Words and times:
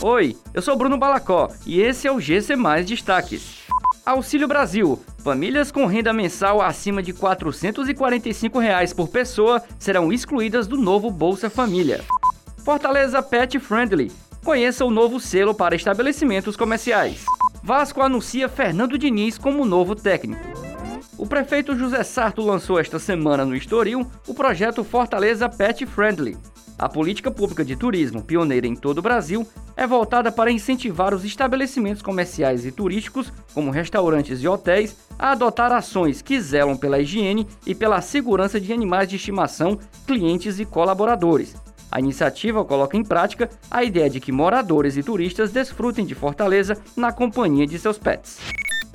Oi, 0.00 0.36
eu 0.54 0.62
sou 0.62 0.76
Bruno 0.76 0.96
Balacó 0.96 1.48
e 1.66 1.80
esse 1.80 2.06
é 2.06 2.12
o 2.12 2.20
GC 2.20 2.54
Mais 2.54 2.86
Destaques. 2.86 3.62
Auxílio 4.06 4.46
Brasil. 4.46 5.02
Famílias 5.24 5.72
com 5.72 5.86
renda 5.86 6.12
mensal 6.12 6.62
acima 6.62 7.02
de 7.02 7.12
445 7.12 8.60
reais 8.60 8.92
por 8.92 9.08
pessoa 9.08 9.60
serão 9.76 10.12
excluídas 10.12 10.68
do 10.68 10.76
novo 10.76 11.10
Bolsa 11.10 11.50
Família. 11.50 12.00
Fortaleza 12.58 13.20
Pet 13.20 13.58
Friendly. 13.58 14.12
Conheça 14.44 14.84
o 14.84 14.90
novo 14.90 15.18
selo 15.18 15.52
para 15.52 15.74
estabelecimentos 15.74 16.56
comerciais. 16.56 17.24
Vasco 17.60 18.00
anuncia 18.00 18.48
Fernando 18.48 18.96
Diniz 18.96 19.36
como 19.36 19.64
novo 19.64 19.96
técnico. 19.96 20.46
O 21.18 21.26
prefeito 21.26 21.76
José 21.76 22.04
Sarto 22.04 22.40
lançou 22.40 22.78
esta 22.78 23.00
semana 23.00 23.44
no 23.44 23.56
Estoril 23.56 24.08
o 24.28 24.32
projeto 24.32 24.84
Fortaleza 24.84 25.48
Pet 25.48 25.84
Friendly, 25.84 26.36
a 26.78 26.88
política 26.88 27.30
pública 27.30 27.64
de 27.64 27.74
turismo, 27.74 28.22
pioneira 28.22 28.66
em 28.66 28.76
todo 28.76 28.98
o 28.98 29.02
Brasil, 29.02 29.46
é 29.76 29.86
voltada 29.86 30.30
para 30.30 30.50
incentivar 30.50 31.12
os 31.12 31.24
estabelecimentos 31.24 32.02
comerciais 32.02 32.64
e 32.64 32.70
turísticos, 32.70 33.32
como 33.52 33.72
restaurantes 33.72 34.40
e 34.42 34.46
hotéis, 34.46 34.96
a 35.18 35.32
adotar 35.32 35.72
ações 35.72 36.22
que 36.22 36.40
zelam 36.40 36.76
pela 36.76 37.00
higiene 37.00 37.48
e 37.66 37.74
pela 37.74 38.00
segurança 38.00 38.60
de 38.60 38.72
animais 38.72 39.08
de 39.08 39.16
estimação, 39.16 39.78
clientes 40.06 40.60
e 40.60 40.64
colaboradores. 40.64 41.56
A 41.90 41.98
iniciativa 41.98 42.64
coloca 42.64 42.96
em 42.96 43.02
prática 43.02 43.50
a 43.70 43.82
ideia 43.82 44.08
de 44.08 44.20
que 44.20 44.30
moradores 44.30 44.96
e 44.96 45.02
turistas 45.02 45.50
desfrutem 45.50 46.04
de 46.04 46.14
Fortaleza 46.14 46.76
na 46.96 47.10
companhia 47.12 47.66
de 47.66 47.78
seus 47.78 47.98
pets. 47.98 48.38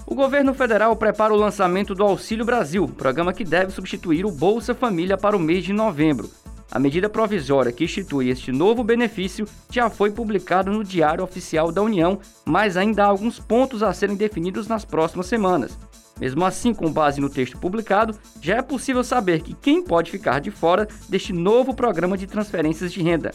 O 0.06 0.16
governo 0.16 0.54
federal 0.54 0.96
prepara 0.96 1.34
o 1.34 1.38
lançamento 1.38 1.96
do 1.96 2.04
Auxílio 2.04 2.46
Brasil, 2.46 2.88
programa 2.88 3.34
que 3.34 3.44
deve 3.44 3.72
substituir 3.72 4.26
o 4.26 4.32
Bolsa 4.32 4.76
Família 4.76 5.18
para 5.18 5.36
o 5.36 5.40
mês 5.40 5.64
de 5.64 5.74
novembro. 5.74 6.30
A 6.74 6.80
medida 6.80 7.08
provisória 7.08 7.72
que 7.72 7.84
institui 7.84 8.30
este 8.30 8.52
novo 8.52 8.84
benefício 8.84 9.48
já 9.70 9.92
foi 9.92 10.10
publicada 10.10 10.72
no 10.72 10.84
Diário 10.84 11.24
Oficial 11.24 11.72
da 11.72 11.84
União, 11.84 12.18
mas 12.44 12.76
ainda 12.76 13.04
há 13.04 13.06
alguns 13.06 13.38
pontos 13.38 13.84
a 13.84 13.94
serem 13.94 14.16
definidos 14.16 14.68
nas 14.68 14.84
próximas 14.84 15.28
semanas. 15.28 15.78
Mesmo 16.20 16.44
assim, 16.44 16.74
com 16.74 16.92
base 16.92 17.22
no 17.22 17.30
texto 17.30 17.60
publicado, 17.60 18.18
já 18.42 18.58
é 18.58 18.62
possível 18.64 19.04
saber 19.04 19.44
que 19.44 19.54
quem 19.54 19.84
pode 19.84 20.10
ficar 20.10 20.42
de 20.42 20.50
fora 20.50 20.88
deste 21.08 21.32
novo 21.32 21.76
programa 21.76 22.18
de 22.18 22.26
transferências 22.26 22.92
de 22.92 23.04
renda. 23.04 23.30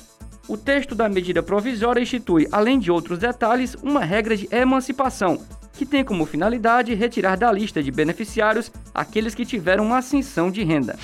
O 0.48 0.56
texto 0.56 0.97
da 0.97 1.08
medida 1.08 1.41
provisória 1.41 2.00
institui, 2.00 2.48
além 2.50 2.77
de 2.77 2.91
outros 2.91 3.20
detalhes, 3.20 3.77
uma 3.84 4.00
regra 4.00 4.36
de 4.36 4.48
emancipação, 4.50 5.41
que 5.75 5.86
tem 5.86 6.05
como 6.05 6.27
finalidade 6.27 6.92
retirar 6.92 7.36
da 7.36 7.52
lista 7.52 7.80
de 7.80 7.92
beneficiários 7.92 8.73
aqueles 8.92 9.33
que 9.33 9.47
tiveram 9.47 9.84
uma 9.84 9.98
ascensão 9.98 10.50
de 10.50 10.64
renda. 10.64 10.98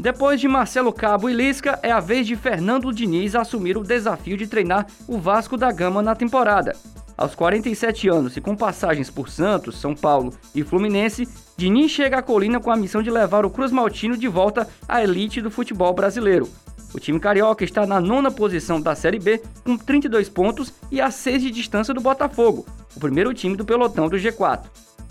Depois 0.00 0.40
de 0.40 0.48
Marcelo 0.48 0.94
Cabo 0.94 1.28
e 1.28 1.34
Lisca, 1.34 1.78
é 1.82 1.92
a 1.92 2.00
vez 2.00 2.26
de 2.26 2.34
Fernando 2.34 2.90
Diniz 2.90 3.34
assumir 3.34 3.76
o 3.76 3.82
desafio 3.82 4.34
de 4.34 4.46
treinar 4.46 4.86
o 5.06 5.18
Vasco 5.18 5.58
da 5.58 5.70
Gama 5.70 6.00
na 6.00 6.14
temporada. 6.14 6.74
Aos 7.18 7.34
47 7.34 8.08
anos 8.08 8.34
e 8.34 8.40
com 8.40 8.56
passagens 8.56 9.10
por 9.10 9.28
Santos, 9.28 9.78
São 9.78 9.94
Paulo 9.94 10.32
e 10.54 10.64
Fluminense, 10.64 11.28
Diniz 11.54 11.90
chega 11.90 12.16
à 12.16 12.22
colina 12.22 12.58
com 12.58 12.70
a 12.70 12.76
missão 12.76 13.02
de 13.02 13.10
levar 13.10 13.44
o 13.44 13.50
Cruz 13.50 13.70
Maltino 13.70 14.16
de 14.16 14.26
volta 14.26 14.66
à 14.88 15.02
elite 15.02 15.42
do 15.42 15.50
futebol 15.50 15.92
brasileiro. 15.92 16.48
O 16.94 16.98
time 16.98 17.20
carioca 17.20 17.62
está 17.62 17.86
na 17.86 18.00
nona 18.00 18.30
posição 18.30 18.80
da 18.80 18.94
Série 18.94 19.18
B, 19.18 19.42
com 19.62 19.76
32 19.76 20.30
pontos 20.30 20.72
e 20.90 20.98
a 20.98 21.10
6 21.10 21.42
de 21.42 21.50
distância 21.50 21.92
do 21.92 22.00
Botafogo, 22.00 22.64
o 22.96 23.00
primeiro 23.00 23.34
time 23.34 23.54
do 23.54 23.66
pelotão 23.66 24.08
do 24.08 24.16
G4. 24.16 24.62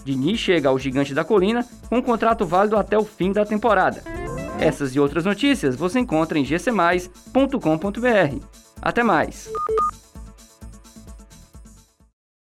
Diniz 0.04 0.40
chega 0.40 0.70
ao 0.70 0.80
Gigante 0.80 1.14
da 1.14 1.24
Colina 1.24 1.64
com 1.88 1.98
um 1.98 2.02
contrato 2.02 2.44
válido 2.44 2.76
até 2.76 2.98
o 2.98 3.06
fim 3.06 3.32
da 3.32 3.46
temporada. 3.46 4.19
Essas 4.60 4.94
e 4.94 5.00
outras 5.00 5.26
notícias 5.26 5.76
você 5.76 6.00
encontra 6.00 6.38
em 6.38 6.44
gcmais.com.br. 6.44 8.46
Até 8.82 9.04
mais! 9.04 9.50